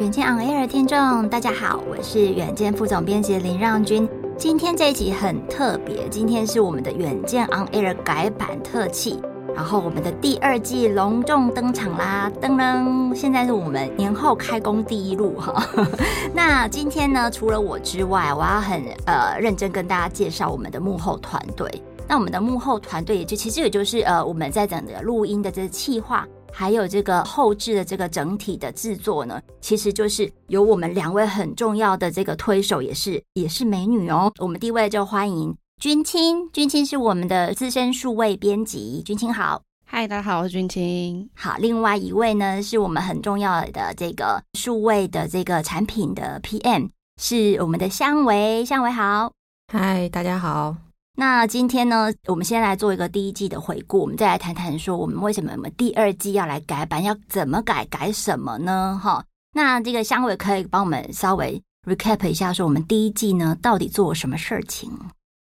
[0.00, 4.08] 远见 On Air 的听众，大家好，我是远见副总编辑林让君。
[4.36, 9.20] 今天这一集很特别，今天是我们的远见 On Air 改版特辑，
[9.56, 12.30] 然后我们的第二季隆重登场啦！
[12.40, 15.66] 噔噔，现在是我们年后开工第一路哈。
[16.32, 21.68] 那今天呢，除了我之外，我要很呃认真跟大家介绍我们的幕后团队。
[22.06, 26.24] 那我们的幕后团队，也就其实也就是呃我们在整个录音的这个企划。
[26.52, 34.32] 还有这个后置的这个整体的制作呢，其实就是有我们两位很重要的这个推手，也是也是美女哦。
[34.38, 41.30] 我们第一位就欢迎君青，君青是我们的资深数位编辑，君青好，嗨，大家好，我是君青。
[41.34, 49.30] 好，另外一位呢是我们很重要的这个数位的这个产品的 PM，是我们的香维，香维好，
[49.72, 50.87] 嗨，大家好。
[51.20, 59.00] 那今天呢，我们先来做一个第一季的回顾，我们再来谈谈说我们为什么我们第二季要来改版，要怎么改，改什么呢？
[59.02, 64.92] 哈，那这个香伟可以帮我们稍微 recap 一下，说我们第一季呢到底做了什么事情？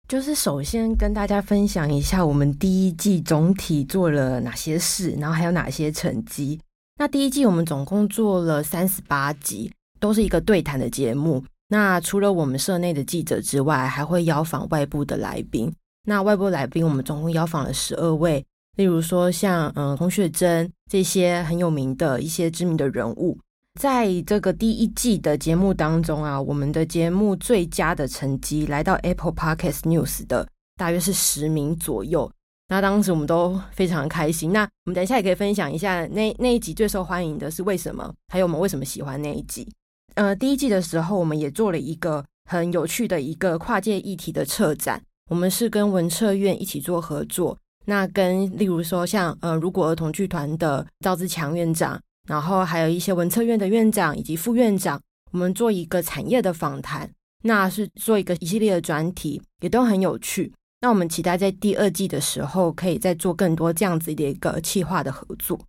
[0.07, 6.59] 就是首先跟大家分享一下我们第一季总体做了哪些事，然后还有哪些成绩。
[6.99, 11.43] 那第一季我们总共做了三十八集，都是一个对谈的节目。
[11.69, 15.73] 那除了我们社内的记者之外，还会邀访外部的来宾。
[16.05, 23.37] 那外部来宾，我们总共邀访了十二位，例如说像嗯洪雪珍这些很有名的一些知名的人物。
[23.79, 32.31] 在这个第一季的节目当中啊，我们的节目最佳的成绩来到 Apple Podcast News 的大约是十名左右。
[32.67, 34.53] 那当时我们都非常开心。
[34.53, 39.67] 那我们等一下也可以分享一下那那一集最受欢迎的是为什么，还有我们为什么喜欢那一集。
[40.15, 45.01] 呃，第一季的时候，我们也做了一个很有趣的一个跨界议题的策展。
[45.31, 55.01] 我们是跟文策院一起做合作，那跟例如说像呃，如果儿童剧团的赵自强院长，然后还有一些文策院的院长以及副院长，
[55.31, 57.09] 我们做一个产业的访谈，
[57.43, 60.53] 那是做一个一系列的专题，也都很有趣。
[60.81, 65.59] 那我们期待在第二季的时候，可以再做更多这样子的一个企划的合作。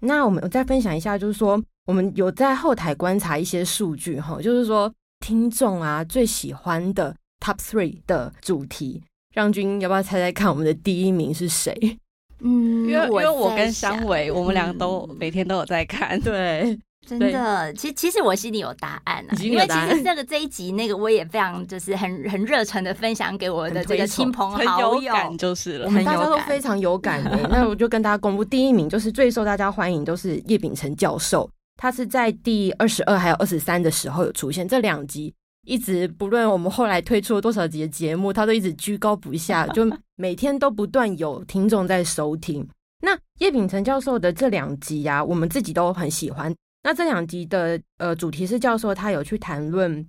[0.00, 1.62] 那我们我再分享一下，就是说。
[1.86, 9.02] 我们有在后台观察一些数据哈，就是说听众啊最喜欢的 Top Three 的主题，
[9.34, 11.98] 让君要不要猜猜看我们的第一名是谁？
[12.40, 16.78] 嗯，因为因为我跟香维，我们两个都每天都有在看，对。
[17.06, 27.38] 真的，其实其实我心里有答案啊，因为其实这个这一集那个我也非常就是很很热忱的分享给我的这个亲朋好友，就是了，我们大家都非常有感的。
[27.52, 31.46] 那我就跟大家公布第一名，就是最受大家欢迎，都是叶秉成教授。
[31.76, 35.34] 他是在第二十二还有二十三的时候有出现，这两集
[35.66, 39.84] 一直不论我们后来推出了多少集的节目，他都一直居高不下，就
[40.16, 42.66] 每天都不断有听众在收听。
[43.00, 46.54] 那叶秉成教授的这两集呀、我们自己都很喜欢。
[46.82, 50.06] 那这两集的呃主题是教授他有去谈论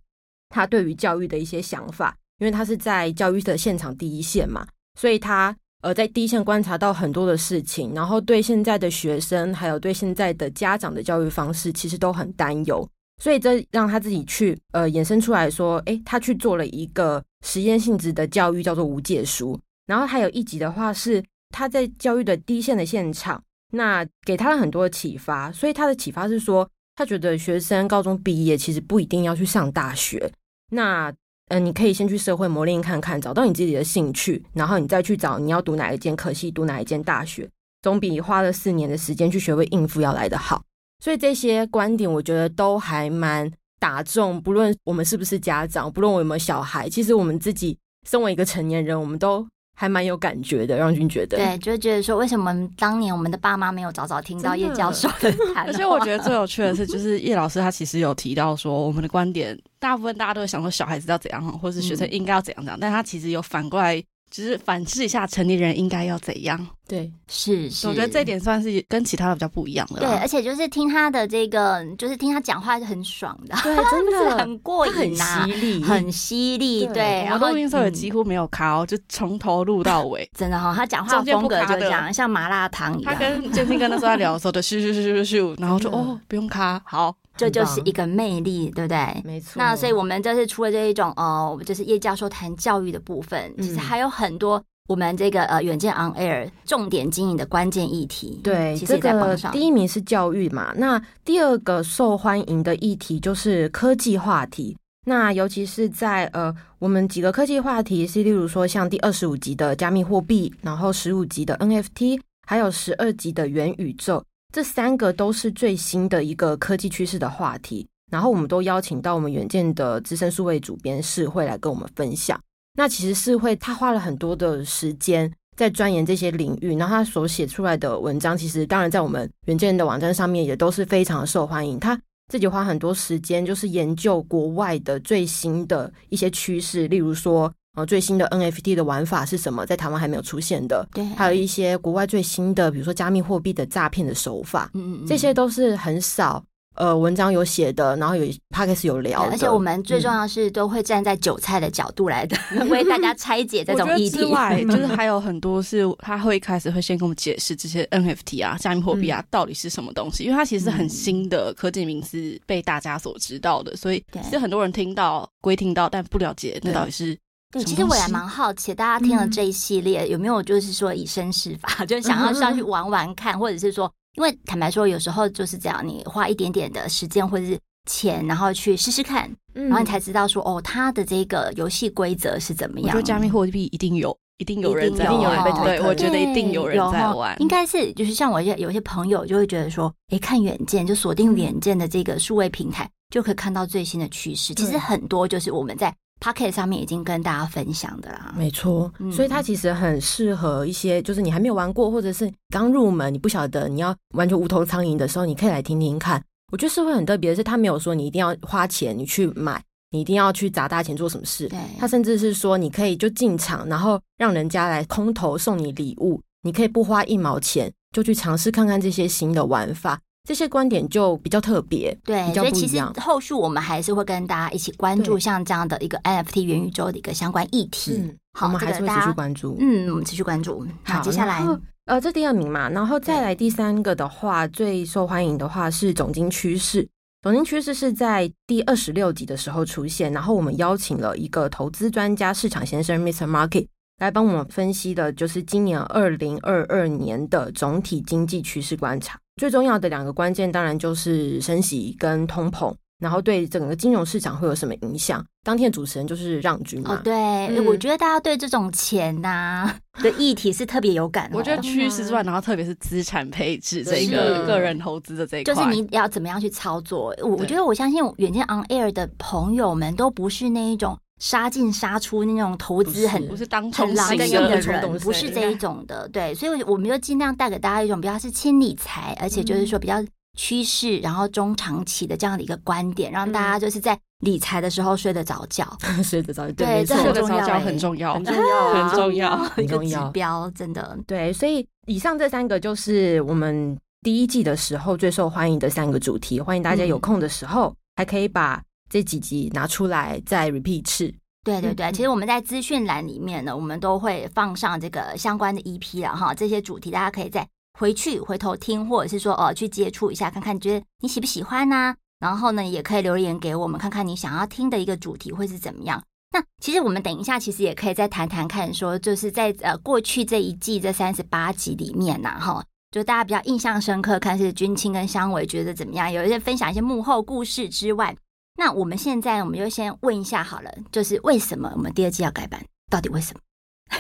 [0.50, 4.66] 他对于教育的一些想法，因为他是在教育的现场第一线嘛，
[5.00, 5.56] 所以他。
[5.85, 12.90] 呃，在第一线观察到很多的事情，然后对现在的学生，还有对现在的家长的教育方式，其实都很担忧，
[13.22, 19.59] 所以这让他自己去呃衍生出来说，诶，他去做了一个实验性质的教育，叫做无界书。
[19.85, 30.31] 然后还有一集的话是他在教育的第一线的现场，那给他了很多的启发，所以他的启发是说，他觉得学生高中毕业其实不一定要去上大学，
[30.72, 31.13] 那。
[31.50, 37.50] 嗯、呃，你可以先去社会磨练看看，找到你自己的兴趣，然后你再去找你要读哪一间科系，读哪一间大学，
[37.82, 40.62] 总比花了四年的时间去学会应付要来的好。
[41.04, 44.42] 所以这些观点，我觉得都还蛮打中。
[44.42, 47.78] 不论我们是不是家长，不论我有没有小孩，其实我们自己
[48.09, 49.46] 身为一个成年人，我们都。
[49.78, 55.66] 还蛮有感觉的，让君觉得对，就觉得说，为什么当年我们的爸妈没有早早听到叶教授的谈？
[55.68, 59.53] 而且我觉得最有趣的是，就是叶老师他其实有提到说，我们的观点
[59.85, 64.02] 大部分大家都会想说小孩子要怎样，或是学生应该要怎样怎样，嗯、但他其实有反过来
[64.32, 66.67] 就是反思一下成年人应该要怎样。
[66.87, 69.99] 对，是是，我觉得这点算是跟其他的比较不一样的。
[69.99, 76.85] 对，而且就是听他的这个，就是听他讲话是很爽的，对，真的 很过瘾啊，很犀利，很犀利。
[76.88, 80.28] 对，然后录音时候也几乎没有卡哦，就从头录到尾。
[80.38, 83.14] 真的哈，他讲话风格就这样，像麻辣烫一样。
[83.14, 87.16] 他跟建青哥那时候在聊的时候的咻咻咻咻咻，然后就哦，不用卡，好。
[87.37, 89.22] 这就是一个魅力，对不对？
[89.23, 89.53] 没错。
[89.55, 98.40] 那所以我们就是除了这一种哦，就是叶教授谈教育的部分，其实还有很多我们这个呃远见 On Air 重点经营的关键议题。
[98.43, 99.52] 对，其实在榜上。
[99.52, 104.78] 第一名是教育嘛，那第二个受欢迎的议题就是科技话题。
[105.08, 114.23] 那尤其是在呃我们几个科技话题是，例如说像第二十五集的加密货币，然后十五集的 NFT，还有十二集的元宇宙。
[114.55, 122.40] 这三个都是最新的一个科技趋势的话题，然后我们都邀请到我们远见的资深数位主编士慧来跟我们分享。
[122.78, 131.78] 那其实士慧他花了很多的时间在钻研这些领域，然后他所写出来的文章，其实当然在我们远见的网站上面也都是非常受欢迎。
[131.78, 131.99] 他
[132.31, 137.52] 自己花很多时间，就是研究国外的最新的一些趋势，例如说。
[137.76, 139.66] 哦，最新的 NFT 的玩法是什么？
[139.66, 140.88] 在台湾还没有出现的。
[140.94, 146.44] 对，还有一些国外最新的，比如说加密货币的诈骗的手法，嗯嗯，这些都是很少
[146.76, 149.32] 呃文章有写的，然后有 Podcast 有聊的。
[149.32, 154.20] 而且我们最重要的是都会站在韭菜的角度来的，嗯、 为大家拆解这种议题。
[154.20, 167.18] 之外， 就是还有很多是他会一开始会先跟我们解释这些 NFT 啊、加密货币啊到底是什么东西，因为它其实是很新的科技名词，被大家所知道的，所以其实很多人听到归听到，但不了解那到底是。
[167.52, 177.58] 对，其实我也蛮好奇，大家听了这一系列、嗯、有没有就是说以身试法， 就是想要上去 玩玩看，或者是说，因为坦白说，有时候就是这样，你花一点点的时间或者是
[177.90, 182.90] 钱，然后去试试看，然后你才知道说，哦，它的这个游戏规则是怎么样。
[182.90, 187.34] 我觉得加密货币一定有，一定有人在，一定有人被对，我觉得一定有人在玩。
[187.40, 194.53] 应该是就是像我一些有些朋友就会觉得说，哎，看远见就锁定远见的这个数位平台，就可以看到最新的趋势。
[194.56, 195.96] 其实很多就是我们在。
[196.26, 206.20] Pocket 上面已经跟大家分享的啦，没错，所以它其实很适合一些，就是你还没有玩过，或者是刚入门，你不晓得你要完全无头苍蝇的时候，你可以来听听看。
[206.52, 209.62] 我觉得是会很特别的是，他没有说你一定要花钱，你去买，
[209.92, 211.48] 你一定要去砸大钱做什么事。
[211.48, 220.00] 对，他甚至是说你可以就进场，然后让人家来空投送你礼物，你可以不花一毛钱就去尝试看看这些新的玩法。
[220.26, 228.02] 这些观点就比较特别，对，所以其实后续我们还是会跟大家一起关注像这样的一个 NFT 元宇宙的一个相关议题。
[228.02, 229.56] 嗯，好，我们还是会持续关注。
[229.60, 230.66] 嗯，我们持续关注。
[230.84, 231.46] 好，接下来，
[231.86, 236.90] 呃，这第二名嘛，然后再来第三个的话，最受欢迎的话是总经趋势。
[237.22, 243.26] 总经趋势是在第二十六集的时候出现，然后我们邀请了一个投资专家市场先生 Mr.
[243.26, 243.68] Market
[244.00, 249.20] 来帮我们分析的，就是今年二零二二年的总体经济趋势观察。
[249.37, 255.23] 最重要的两个关键，当然就是升息跟通膨，然后对整个金融市场会有什么影响？
[255.43, 256.96] 当天的主持人就是让君嘛。
[256.96, 261.29] 哦，对，嗯、我觉得大家对这种钱呐、啊、的议题是特别有感。
[261.34, 267.13] 我觉得趋势之外，然后特别是资产配置这个个人投资的这一块，就是你要怎么样去操作。
[267.22, 270.98] 我我觉得我相信远见 On Air 的朋友们都不是那一种。
[271.20, 280.03] 杀进杀出那种投资很不是当很狼性的人，不是这一种的，对，所以我们就尽量带给大家一种比较是轻理财，而且就是说比较
[280.38, 285.65] 趋势，然后中长期的这样的一个观点，让大家就是在理财的时候睡得着觉，
[286.03, 298.62] 睡得着觉，对，这很重要，很重要， 很重要，很重要，很重要，指标真的对，所以以上这三个就是我们第一季的时候最受欢迎的三个主题，欢迎大家有空的时候还可以把。
[298.89, 301.13] 这几集拿出来再 repeat 一次。
[301.44, 306.34] 对对对，其实我们在资讯栏里面呢，我们都会放上这个相关的 EP 了哈。
[306.34, 311.96] 这些主题大家可以再回去回头听，或者是说哦去接触一下，看看你觉得你喜不喜欢呢、啊？
[312.20, 316.01] 然后呢，也可以留言给我们，看看你想要听的一个主题会是怎么样。
[316.32, 326.12] 那其实我们等一下其实也可以再谈谈看，说就是在呃过去这一季这三十八集里面呐，哈，就大家比较印象深刻，看是君青跟香伟觉得怎么样？
[326.12, 328.15] 有一些分享一些幕后故事之外。
[328.57, 332.63] 那我们现在，我们就先问一下好了，就是为什么我们第二季要改版？
[332.89, 333.39] 到底为什么？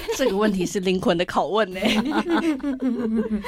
[0.17, 1.79] 这个问题是灵魂的拷问呢。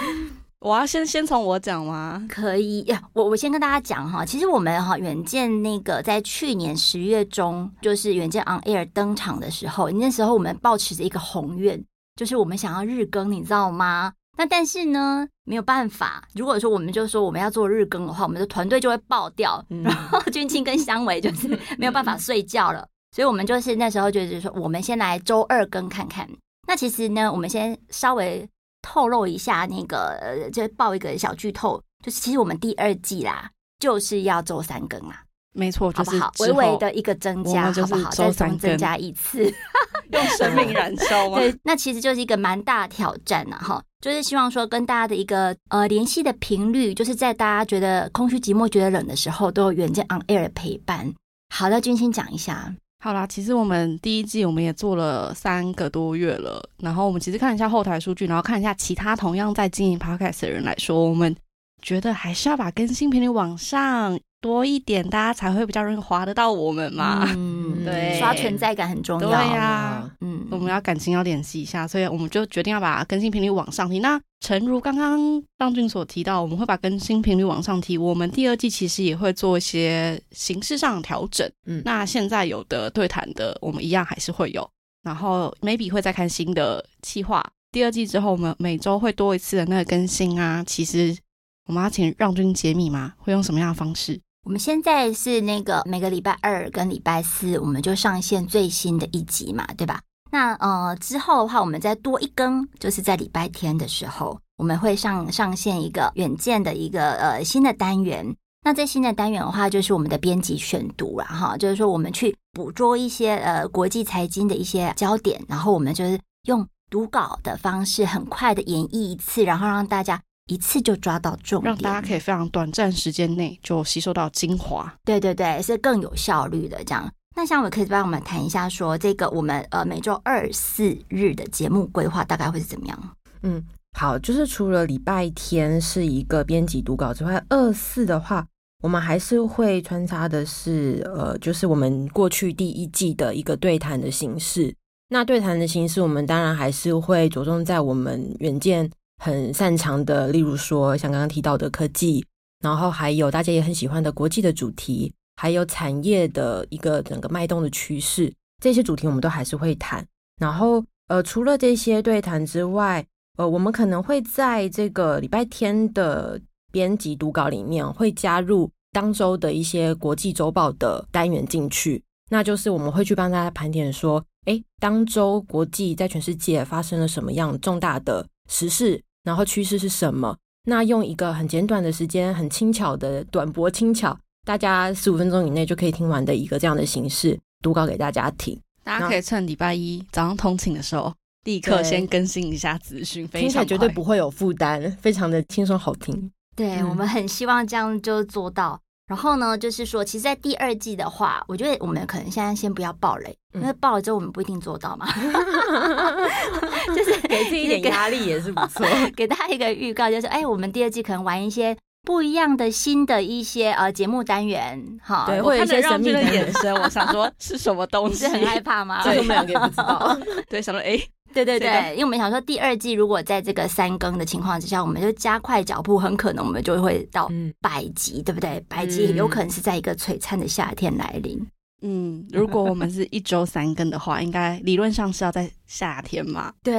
[0.59, 2.25] 我要先先从我讲吗？
[2.27, 11.81] 可以呀，我我先跟大家讲哈，其实我们哈远见那个在去年十月中，就是远见 On Air 登场的时候，那时候我们抱持着一个宏愿，
[12.15, 14.13] 就是我们想要日更，你知道吗？
[14.37, 16.23] 那但是呢，没有办法。
[16.35, 22.81] 如果说我们就说我们要做日更的话，我们的团队就会爆掉，嗯、然后君青跟香维就是 没有办法睡觉了。
[22.81, 26.29] 嗯、所以我们就是那时候就是说，我们先来周二更看看。
[26.67, 28.47] 那其实呢，我们先稍微
[28.81, 35.23] 透露一下那个，呃，就爆一个小剧透，就是其实我们第二季啦，就是要周三更啦。
[35.57, 36.49] 没错，就是好不好？
[36.49, 38.09] 微微的一个增加，好不好？
[38.11, 39.51] 再增加一次，
[40.13, 41.39] 用生命燃烧吗？
[41.39, 51.11] 对，那其实就是一个蛮大挑战呐，哈，就是希望说跟大家的一个呃联系的频率，就是在大家觉得空虚寂寞、觉得冷的时候，都有远见 On Air 的陪伴。
[51.53, 52.73] 好的，君心讲一下。
[52.99, 61.35] 好啦，其实我们第一季我们也做了三个多月了，然后我们其实看一下后台数据，然后看一下其他同样在经营 Podcast 的人来说，我们
[61.81, 64.19] 觉得还是要把更新频率往上。
[64.39, 67.25] 多一点，大家才会比较容易划得到我们嘛。
[67.35, 69.27] 嗯， 对，刷存在感很重要。
[69.27, 73.99] 对呀、啊，嗯，我们要感情要联系一下，所以我们就决定要把更新频率往上提。
[73.99, 77.97] 那诚如刚刚让俊所提到，我们会把更新频率往上提。
[77.97, 81.49] 我们第二季其实也会做一些形式上的调整。
[81.65, 84.69] 嗯，那现在有的对谈的，我们一样还是会有。
[85.03, 87.43] 然后 maybe 会再看新的计划。
[87.71, 90.63] 第二季之后，我们每周会多一次的那个更新啊。
[90.65, 91.17] 其实
[91.65, 93.13] 我们要请让君解密吗？
[93.17, 94.19] 会用什么样的方式？
[94.47, 99.99] 我们现在是那个每个礼拜二跟礼拜四，我们就上线最新的一集嘛，对吧？
[100.31, 108.33] 那呃之后的话，我们再多一更，就是在礼拜天的时候，我们会上上线一个远见的一个呃新的单元。
[108.63, 120.21] 那这新的单元的话，就是我们的编辑选读了哈，就是说我们去捕捉一些呃国际财经的一些焦点，然后我们就是用读稿的方式，很快的演绎一次，然后让大家。
[120.47, 124.93] 一次就抓到重点，让大家可以非常短暂时间内就吸收到精华。
[125.05, 127.09] 对对对，是更有效率的这样。
[127.35, 133.15] 那像我可以帮我们谈一下，说这个我们呃每周二四日的节目规划大概会是怎么样？
[133.43, 133.63] 嗯，
[133.95, 138.47] 好，就是除了礼拜天是一个编辑读稿之外，二四的话，
[138.81, 144.73] 我们还是会穿插的是呃，就是我们过去第一季的一个对谈的形式。
[145.09, 148.89] 那对谈的形式，我们当然还是会着重在我们远见。
[149.17, 152.25] 很擅长的，例如说像刚刚提到的科技，
[152.63, 160.05] 然后还有大家也很喜欢的国际的主题，还有产业的一个整个脉动的趋势，这些主题我们都还是会谈。
[160.39, 163.05] 然后呃，除了这些对谈之外，
[163.37, 166.39] 呃，我们可能会在这个礼拜天的
[166.71, 179.01] 编辑读稿里面会加入当周的一些国际周报的单元进去，那就是我们会去帮大家盘点说，诶，当周国际在全世界发生了什么样重大的时事。
[179.27, 180.33] 然后趋势是什么？
[180.63, 188.57] 那用一个很简短的时间，很轻巧的短薄轻巧，大家十五分钟以内就可以听完的一个这样的形式读稿给大家听。
[188.85, 196.31] 大家可以趁礼拜一早上通勤的时候，立刻先更新一下资讯，听起来绝对不会有负担，非常的轻松好听。
[196.55, 198.79] 对，我们很希望这样就做到。
[199.07, 205.07] 然后呢，就是说，其实，在第二季的话，我觉得我们可能现在先不要爆雷，嗯、因为爆了之后我们不一定做到嘛。
[206.93, 208.85] 就是 给自己一点压力也是不错，
[209.15, 218.25] 给大家一个预告，就是哎，我们第二季可能玩一些不一样的新的一些呃节目单元，哈，对，会有一些神秘的眼神，我想说是什么东西？
[218.25, 219.03] 是很害怕吗？
[219.03, 220.17] 对，我们两个也不知道。
[220.49, 220.99] 对，想说哎。
[221.33, 227.29] 对对对，因为我们想说第二季如果在这个三更的情况之下，我们就加快脚步，很可能我们就会到
[227.61, 228.63] 百集，嗯、对不对？
[228.67, 231.39] 百集有可能是在一个璀璨的夏天来临。
[231.81, 236.51] 嗯，如果我们是一周三更的话，应该理论上是要在夏天嘛？
[236.63, 236.73] 对，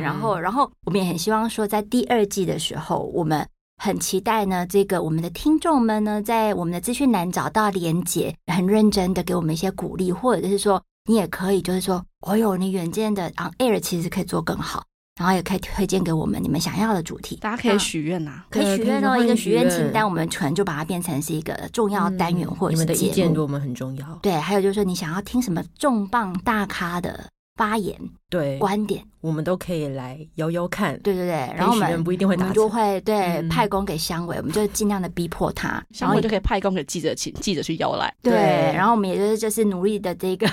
[0.00, 10.82] 然后然后我们也很希望说，在第二季的时候，我们很期待呢，这个我们的听众们呢，在我们的资讯栏找到连结，很认真的给我们一些鼓励，或者是说。
[11.06, 14.84] 你也可以，就是说，哦哟，你远见的 On Air 其实可以做更好，
[15.18, 17.36] 然后也可以推荐给我们你们想要的主题。
[17.36, 24.18] 大家可以许愿呐，可以许愿哦，一个许愿清单，我们全就把它变成是一个重要单元，或者是你们的意见对我们很重要。
[24.22, 27.28] 对，还有就是说，你想要听什么重磅大咖的
[27.60, 27.94] 发言，
[28.30, 30.98] 对观点，我们都可以来摇摇看。
[31.02, 38.10] 对对对，然后我们不一定会打，我们就会对派工给香薇，我们就尽量的逼迫他，香薇就可以派工给记者，请记者去摇来。
[38.22, 38.32] 对，
[38.74, 40.48] 然后我们也就是就是努力的这个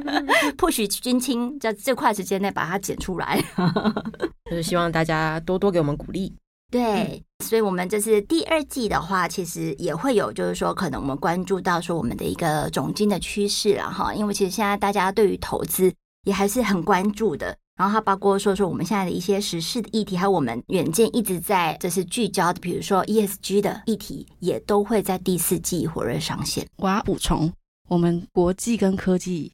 [0.58, 3.42] push 军青，在最快时间内把它剪出来，
[4.50, 6.30] 就是希望大家多多给我们鼓励。
[6.70, 15.90] 对，所以我们这是第二季的话，其实也会有，就是说可能我们关注到说我们的一个总经的趋势了哈，因为其实现在大家对于投资。
[16.24, 26.66] 也还是很关注的，然后它包括说说我们现在的一些时事的议题，还有我们远见一直在就是聚焦的，比如说 ESG 的议题，也都会在第四季火热上线。
[26.76, 27.50] 我要补充，
[27.88, 29.50] 我们国际跟科技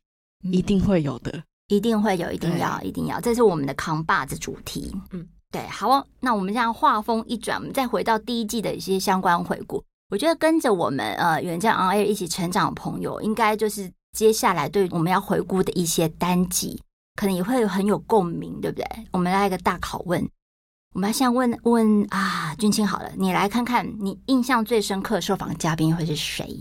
[0.50, 4.92] 一定会有的，嗯、一定会有，一定要，一定要，这是我们的扛把子主题。
[5.12, 9.80] 嗯，对，好哦，那我们这样话锋一转，我们再回到第一季的一些相关回顾。
[10.10, 13.88] 我觉得跟着我们呃远见 On Air 一起成长的朋友，应该就是。
[14.16, 16.80] 接下来对我们要回顾的一些单集，
[17.16, 18.86] 可能也会很有共鸣，对不对？
[19.10, 20.26] 我们来一个大拷问，
[20.94, 26.58] 我们要先问问啊，俊清好了，你来看看你印象最深刻的受访嘉宾会是谁？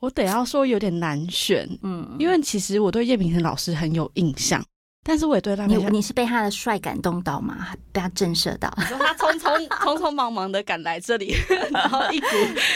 [0.00, 4.62] 我得要说有点难选，嗯，因为其实我对叶秉辰老师很有印象。
[5.02, 7.68] 但是我也对他，你你是被他的帅感动到吗？
[7.90, 8.72] 被他震慑到？
[8.76, 11.34] 你说他匆匆 匆匆忙忙的赶来这里，
[11.72, 12.26] 然后一股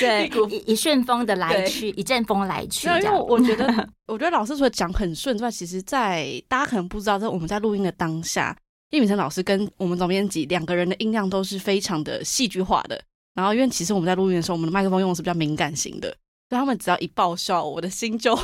[0.00, 2.88] 对 一股一一顺风的来去，一阵风来去。
[2.88, 3.66] 因为我觉得，
[4.06, 8.56] 我觉得老师除了讲很顺之外，其实，在大家可能不知道，在我们在录音的当下，
[8.90, 13.00] 叶秉成老师跟我们总编辑两个人的音量都是非常的戏剧化的。
[13.34, 16.08] 然后，因为其实我们在录音的时候，我们的麦克风用的是比较敏感型的，
[16.48, 18.34] 所以他们只要一爆笑，我的心就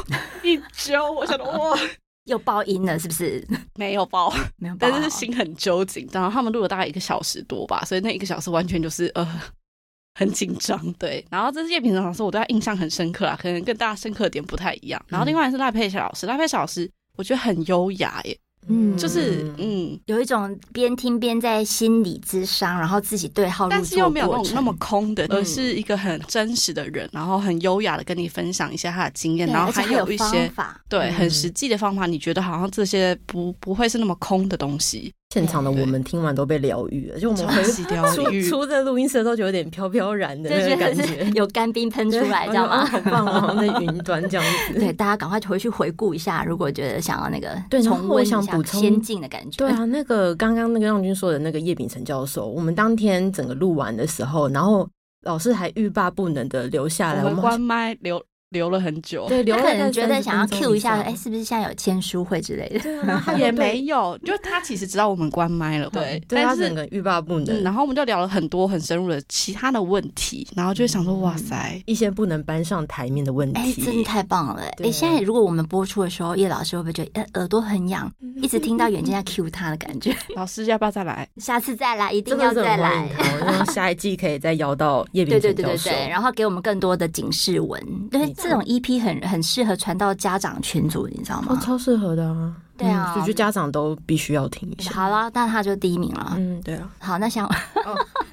[0.42, 1.10] 一揪。
[1.12, 1.78] 我想说，哇！
[2.24, 3.46] 又爆音了，是不是？
[3.76, 6.08] 没有爆，没有爆，但是心很揪紧。
[6.12, 9.40] 然后他们录了大概一个小时多吧，所以那一个小时完全就是呃
[10.14, 10.92] 很紧张。
[10.94, 15.02] 对，然后这是叶平成老师，我对他印象很深刻啊，可能跟大家深刻的点不太一样。
[15.08, 18.38] 然后另外是赖佩霞老师，赖佩霞老师我觉得很优雅耶。
[18.68, 30.52] 嗯，就是嗯，有一种边听边在心理咨商，然后自己对号入座，但是又没有那种那么空的，而是一个很真实的人，然后很优雅的跟你分享一些他的经验，然后还有一些
[30.88, 35.12] 对很实际的方法，你觉得好像这些不不会是那么空的东西。
[35.32, 37.62] 现场的我们听完都被疗愈了，就我们回
[38.12, 42.84] 出出这录音室的时候就有点飘飘然的那个感觉，有干冰喷出来， 知道吗？
[42.84, 44.74] 好棒哦，在云端这样子。
[44.80, 49.56] 对，大家赶快回去回顾一下，如果觉得想要那个重温一下先进的感觉。
[49.56, 54.88] 对啊，那个刚刚那个让君说的那个叶秉成教授，我们当天整个录完的时候，然后
[55.22, 58.20] 老师还欲罢不能的留下来，我们关麦留。
[58.50, 62.80] 留了很久，对，留了可能觉得想要 Q 一下，哎，是不是现在有签书会之类的？
[62.80, 67.62] 对啊，也没有， 就他其实知道我们关麦了，对，但是整个欲罢不能。
[67.62, 74.62] 然后我们就聊了很多很深入的其他的问题，然后就想说，哇塞，一些不能搬上台面的问题，哎，真的太棒了！
[74.82, 80.12] 哎，现在如果我们播出的时候，叶老师会不会觉得耳朵很痒，一直听到远见在 Q 他的感觉？
[80.34, 81.28] 老师要不要再来？
[81.36, 83.08] 下次再来，一定要再来。
[83.46, 87.80] 然后下一季可以再邀到叶丙成教授，对对对对对，然后给我们更多的警示文，
[88.10, 89.20] 对这种 EP 很。
[89.30, 91.56] 很适合传到家长群组，你知道吗？
[91.62, 92.56] 超适合的啊！
[92.76, 94.90] 对啊，我觉得家长都必须要听一下。
[94.92, 96.32] 好了，那他就第一名了。
[96.36, 96.90] 嗯，对啊。
[96.98, 97.48] 好，那香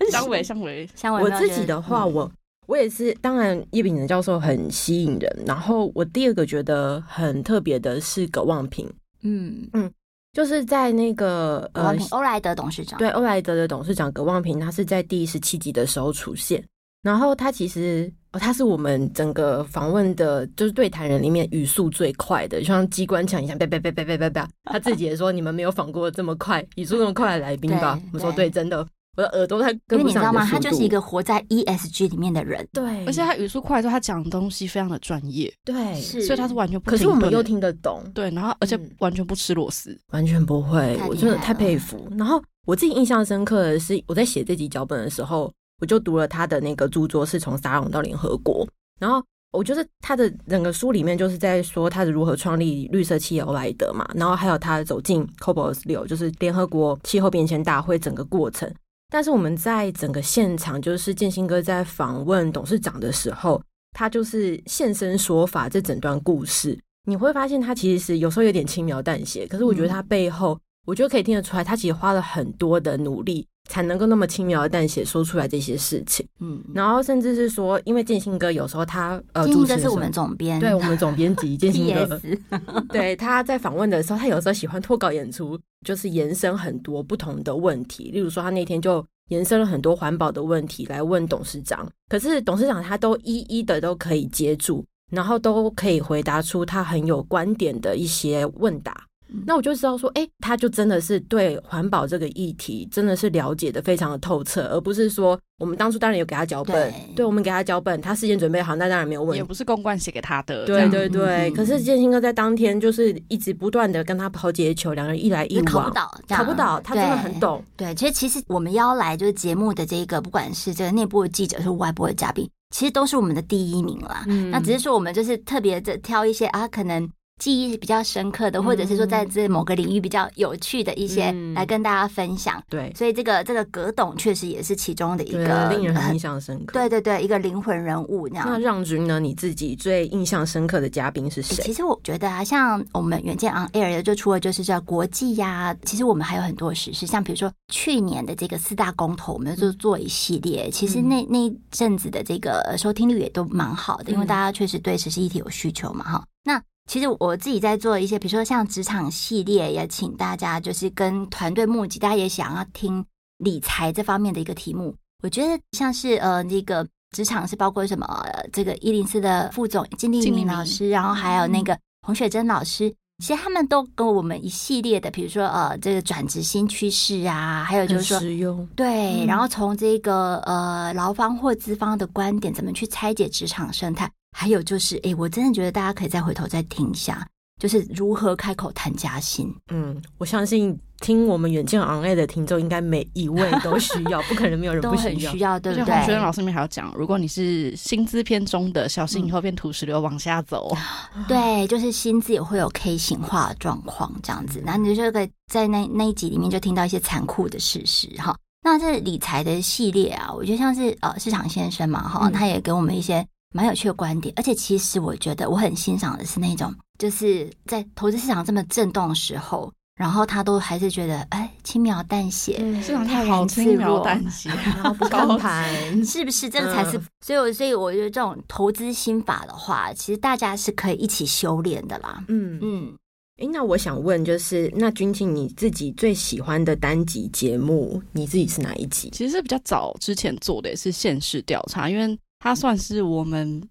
[0.10, 2.32] 香维香维香维，我自己的话，我
[2.66, 3.14] 我也是。
[3.22, 5.44] 当然，叶秉成教授很吸引人。
[5.46, 8.90] 然后，我第二个觉得很特别的是葛望平。
[9.22, 9.92] 嗯嗯，
[10.34, 16.64] 就是在那个呃欧莱德董事长，对欧莱德的董事长葛望平，他是在第十七集的时候出现。
[17.04, 18.12] 然后他其实。
[18.34, 24.50] 他是我们整个访问的，就是对谈人里面语速最快的，就像机关枪一样，叭叭叭叭叭叭叭。
[24.66, 28.00] 他自己也说，你们没有访过这么快、语速这么快的来宾吧？
[28.12, 28.86] 我们说对，真的，
[29.16, 30.00] 我的耳朵在跟不上。
[30.00, 30.46] 因为你知道吗？
[30.46, 33.06] 他就是一个活在 ESG 里面的人，对。
[33.06, 36.22] 而且他语速快的时候，他讲的东西非常的专业，对，是。
[36.24, 38.30] 所以他是完全不，可是我们又听得懂，对。
[38.32, 42.08] 然后而且完全不吃螺丝，完全不会，我真的太佩服。
[42.18, 48.68] 然后我自己印象深刻的是，我在写这集脚本的时候，我就读了他的那个著作，是从沙龙到联合国。
[49.00, 58.72] 然后我觉得他的整个书里面就是在说他是如何创立绿色企业欧莱德嘛，然后还有他走进 COP26，就是联合国气候变迁大会整个过程。
[59.10, 63.62] 但是我们在整个现场，就是建新哥在访问董事长的时候，
[63.94, 73.46] 他就是现身说法这整段故事，你会发现他其实是有时候有点轻描淡写，可是我觉得他背后，我觉得可以听得出来，他其实花了很多的努力。
[73.70, 82.22] 才能够那么轻描淡写说出来这些事情，嗯，然后甚至是说，因为建新哥有时候他呃，建兴哥是我们总编，对我们总编辑 建新哥，
[82.88, 99.07] 对他在访问的时候，他有时候喜欢脱稿演出，就是延伸很多不同的问题，例如说他那天就延伸了很多环保的问题来问董事长，可是董事长他都一一的都可以接住，然后都可以回答出他很有观点的一些问答。
[99.46, 111.50] 那我就知道说，哎、欸，他就真的是对环保这个议题真的是了解的非常的透彻，而不是说我们当初当然有给他脚本，对，对我们给他脚本，他事先准备好，那当然没有问题，也不是公关写给他的，对对对。
[111.50, 117.64] 嗯、可是建新哥在当天就是一直不断的跟他抛接球，两个人一来一往，考不倒，考不倒，他真的很懂。
[117.76, 124.24] 对，其实其实我们邀来就是节目的这个，不管是这个内部的记者，是外部的嘉宾，其实都是我们的第一名啦。
[124.28, 127.10] 嗯，那只是说我们就是特别的挑一些啊，可能。
[127.38, 132.62] 记忆比较深刻的，或者是说在这某个领域比较有趣的一些，来跟大家分享。
[132.70, 136.74] 对，所以这个这个葛董确实也是其中的一个令人很印象深刻。
[136.74, 138.48] 对对对，一个灵魂人物那样。
[138.50, 139.20] 那让君呢？
[139.20, 141.64] 你自己最印象深刻的嘉宾是谁？
[141.64, 150.70] 其实我觉得啊，像我们远见 On Air 的，就除了就是叫国际呀，其实我们还有很多时事，像比如说去年的这个四大公投，我们就做一系列。
[150.72, 156.24] 其实那那一阵子的这个收听率也都蛮好的，因为大家确实对时事议题有需求嘛，哈。
[156.44, 163.06] 那其实我自己在做一些，比如说像职场系列，也请大家就是跟团队募集，大家也想要听
[163.40, 164.96] 理财这方面的一个题目。
[165.22, 184.10] 我觉得像是呃那个职场是包括什么，呃、这个一零四的副总金立明老师，然后还有那个洪雪珍老师，其实他们都跟我们一系列的，比如说呃这个转职新趋势啊，还有就是说实用对，然后从这个呃劳方或资方的观点，怎么去拆解职场生态。
[184.40, 187.28] 还有就是，哎，我真的觉得大家可以再回头再听一下，
[187.60, 189.52] 就是如何开口谈加薪。
[189.74, 195.10] 嗯，我相信听我们远见 on air 的听众，应该每一位都需要，不可能没有人不需要。
[195.10, 195.92] 都很需要，对不对？
[195.92, 200.72] 洪学仁老师面还要讲，如果你是薪资偏中的，小心以后变土石流往下走。
[201.16, 204.62] 嗯、 对，就是薪资也会有 K 型化的状况这样子。
[204.64, 208.38] 那你就可以在那那一集里面就听到一些残酷的事实哈。
[208.62, 213.26] 那这理财的系列啊，我觉得像是呃市场先生嘛哈，他也给我们一些。
[213.54, 225.74] 蛮有趣的观点，而且其实我觉得我很欣赏的是那种，就是在投资市场这么震动的时候，然后他都还是觉得哎轻描淡写，市场太好轻描淡写， 然后不高盘，
[226.06, 226.50] 是不是？
[226.50, 232.24] 这个才是，嗯、所以我所以我觉得这种投资心法的话，其实大家是可以一起修炼的啦。
[232.28, 232.94] 嗯嗯，
[233.38, 239.10] 哎、欸，那我想问，就是那君庆你自己最喜欢的单集节目，你自己是哪一集？
[239.12, 242.20] 其实是比较早之前做的，也是现实调查，因为。
[242.40, 243.62] 它算是我们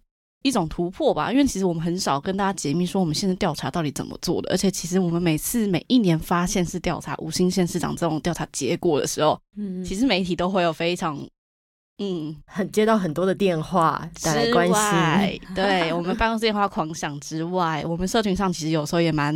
[0.42, 11.18] 一种突破吧，因为其实我们很少跟大家解密说我们现在调查到底怎么做的，而且其实我们每次每一年发现是调查五星县市长这种调查结果的时候，嗯，其实媒体都会有非常
[11.98, 12.36] 嗯。
[12.46, 19.34] 很接到很多的电话来关心，对 我们办公室电话狂响之外，我们社群上其实有时候也蛮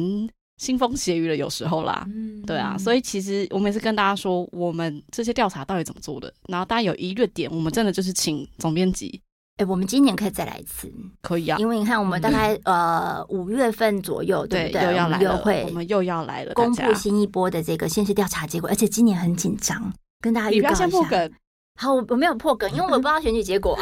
[0.61, 9.18] 腥风血雨了，有时候啦，嗯，对啊，所以其实我每次跟大家说我们这些调查到底怎么做的，然后大家有疑虑点，我们真的就是请总编辑。
[9.57, 10.92] 哎，我们今年可以再来一次，
[11.23, 14.83] 可以啊，因为你看，我们大概、嗯、呃五月份左右，对不对？
[14.85, 20.79] 又要来了，我们又要来了，公布新一波的这个现实调查结果，而且今年很紧张，跟大家预告一下。
[20.81, 21.33] 先破梗，
[21.79, 23.79] 好，我我没有破梗，因为我不知道选举结果。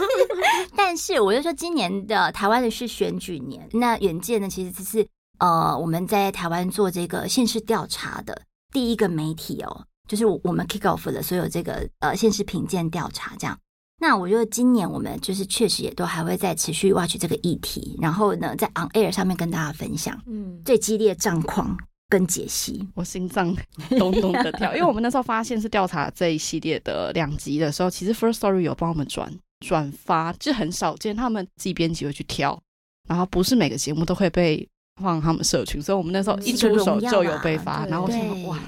[0.76, 5.06] 但是我就说，今年的台湾的是选举年，那远见呢，其实只是。
[5.38, 13.58] 呃，我们在台湾做这个县市调查的第一个媒体哦，就是我们 kick off 的所有这个呃县市评鉴调查这样。
[13.98, 21.76] 那我觉得今年我们就是确实也都还会再持续 watch 这个议题，然后呢，在 on air 上面跟大家分享，嗯，最激烈战况
[22.10, 22.86] 跟解析。
[22.94, 23.56] 我心脏
[23.98, 32.60] 咚咚的跳，因为我们那时候发现是调查这一系列的两集的时候，其实 First Story 有帮我们转转发，就很少见他们自己编辑会去挑，
[33.08, 34.68] 然后不是每个节目都会被。
[35.02, 38.58] 放他们社群，所以我们那时候一出手就有被发，然后我想哇，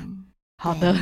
[0.58, 0.94] 好的，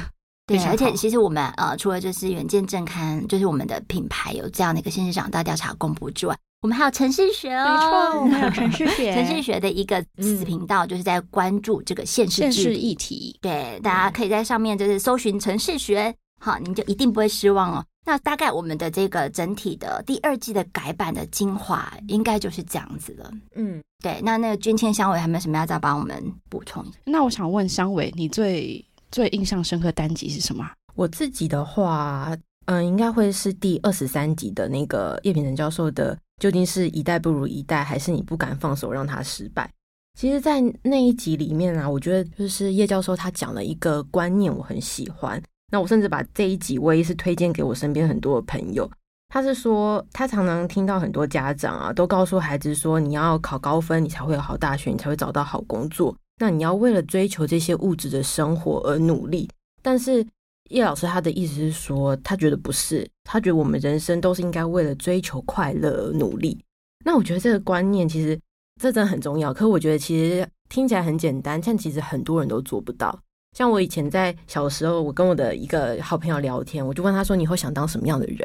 [0.47, 17.85] 对， 而且其实我们呃，除了就是远见正刊，就是我们的品牌有这样的一个县市长大调查公布之外，我们还有城市学哦，没错，我们还有城市学， 城市学的一个子频道，就是在关注这个县市制议题，对，大家可以在上面就是搜寻城市学，好，你就一定不会失望哦。
[18.07, 23.31] 那大概我们的这个整体的第二季的改版的精华，应该就是这样子了。
[23.57, 24.21] 嗯，对。
[24.23, 26.87] 那那个君谦香伟还没有什么要再帮我们补充？
[27.05, 30.65] 那我想问香伟，你最最印象深刻单集是什么？
[30.95, 32.33] 我自己的话，
[32.67, 39.69] 嗯，应该会是第二十三集的那个叶丙成教授的，究竟是一代不如一代，还是你不敢放手让他失败？
[40.17, 45.43] 其实，在那一集里面啊，我觉得就是叶教授他讲了一个观念，我很喜欢。
[45.71, 48.89] 那我甚至把这一集我也是推荐给我身边很多的朋友。
[49.29, 56.17] 他是说，他常常听到很多家长啊，都告诉孩子说，你要考高分，你才会有好大学，你才会找到好工作。
[56.41, 59.49] 那你要为了追求这些物质的生活而努力。
[59.83, 60.25] 但是
[60.71, 66.59] 叶老师他的意思是说，他觉得不是，他觉得我们人生都是应该为了追求快乐而努力。
[67.05, 68.39] 那我觉得这个观念其实
[68.81, 69.53] 这真的很重要。
[69.53, 73.19] 可我觉得其实听起来很简单，但其实很多人都做不到。
[73.57, 78.39] 像我以前在小时候，我跟我的一个好朋友聊天，我就问他说：“你会想当什么样的人？”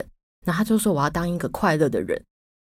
[0.47, 2.17] 然后他就说：“我要当一个快乐的人。”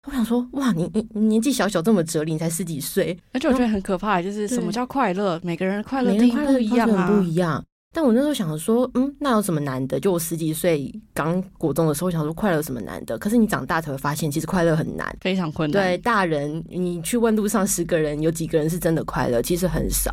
[0.09, 5.39] 我想说：“哇，你你你年纪小小这么哲理，你才十几岁。”而且我觉得很可怕，就是什么叫快乐？
[5.45, 7.63] 每个人的快乐定义不一样啊，不一样。
[7.95, 13.19] 但我那时候想说：“嗯，那有什么难的？”就我十几岁刚国中的时候，我想说快乐有什么难的？
[13.19, 15.83] 可是你长大才会发现，其实快乐很难，非常困难。
[15.83, 19.43] 对，大人，你去问路上十个人，有几个人是真的快乐？
[19.43, 20.11] 其实很少。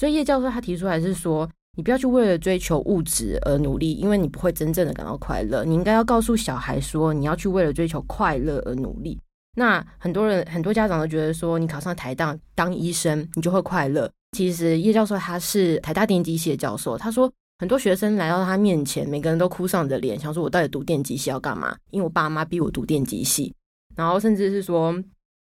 [0.00, 1.46] 所以叶教授他提出来是说。
[1.76, 5.64] 你不要去为了追求物质而努力，因为你不会真正的感到快乐。
[5.64, 9.18] 你应该要告诉小孩说，你要去为了追求快乐而努力。
[9.56, 14.10] 那很多人、很多家长都觉得说，你考上台大当医生，你就会快乐。
[14.36, 21.76] 其实叶教授他是台大电机系的教授，他说很多学生来到他面前，每个人都哭丧着脸，想说我到底读电机系要干嘛？
[21.90, 23.54] 因为我爸妈逼我读电机系，
[23.96, 24.94] 然后甚至是说。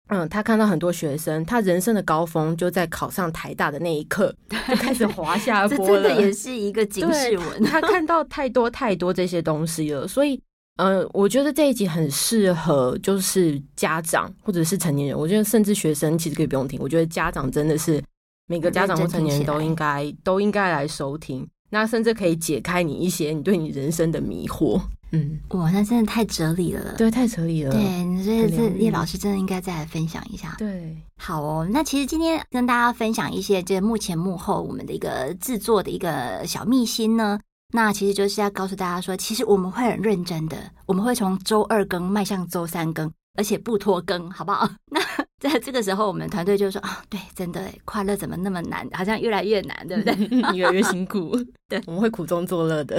[0.07, 4.31] 嗯，他看到很多学生，他人生的高峰就在考上台大的那一刻
[4.69, 6.03] 就开始滑下坡了。
[6.03, 7.63] 这真的也是一个警示文。
[7.63, 10.39] 他看到太多太多这些东西了，所以，
[10.77, 15.17] 呃，我觉得这一集很适合，就是家长或者是成年人。
[15.17, 16.79] 我觉得甚至学生其实可以不用听。
[16.79, 17.99] 我觉得家长真的是
[18.47, 21.47] 每个家长或成年人都应该都应该来收听。
[21.71, 24.79] 那甚至可以解开你一些你对你人生的迷惑。
[25.15, 27.71] 嗯，哇，那真的太哲理了，对，太哲理了。
[27.71, 30.55] 对，所以这叶老师真的应该再来分享一下。
[30.57, 31.67] 对，好哦。
[31.71, 37.39] 那其实今天跟大家分享一些这目前幕后我们的一个制作的一个小秘辛呢，
[37.73, 43.11] 那其实就是要告诉大家说，其实我们会很认真的，我们会从周二更迈向周三更。
[43.35, 44.69] 而且不拖更，好不好？
[44.91, 44.99] 那
[45.39, 48.87] 在这个时候，我们团队就说啊，对，真的，快乐怎么那么难？
[48.93, 50.15] 好像越来越难，对不对？
[50.57, 51.37] 越来越辛苦。
[51.69, 52.97] 对，我们会苦中作乐的。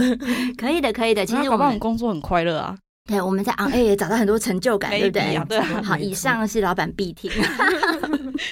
[0.56, 1.24] 可以的，可以的。
[1.24, 2.76] 其实我们工作很快乐啊。
[3.08, 5.44] 对，我们在 on air 也找到很多成就感，对不对？
[5.48, 5.60] 对。
[5.60, 7.30] 好，以上是老板必听。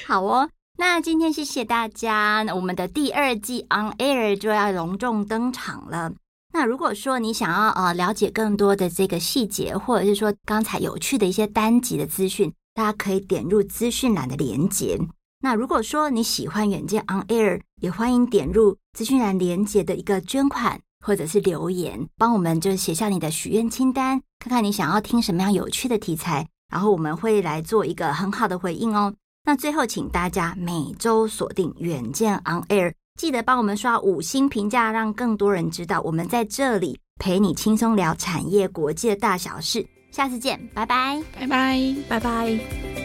[0.06, 2.42] 好哦，那今天谢谢大家。
[2.46, 6.12] 那我们的第二季 on air 就要隆重登场了。
[6.56, 14.96] 那如果说你想要呃了解更多的这个细节，或者是说刚才有趣的一些单集的资讯，大家可以点入资讯栏的连接。
[15.40, 29.12] 那如果说你喜欢远见 On Air，也欢迎点入资讯栏连接的一个捐款或者是留言，帮我们就是写下你的许愿清单，看看你想要听什么样有趣的题材，然后我们会来做一个很好的回应哦。
[29.44, 32.94] 那最后，请大家每周锁定远见 On Air。
[33.16, 39.86] 记得帮我们刷五星评价，让更多人知道我们在这里陪你轻松聊产业国际的大小事。
[40.10, 43.03] 下次见，拜拜，拜拜，拜拜。